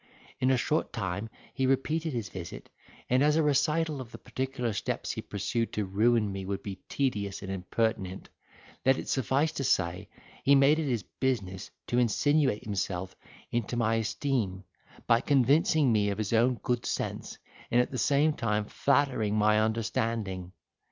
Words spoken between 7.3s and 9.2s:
and impertinent, let it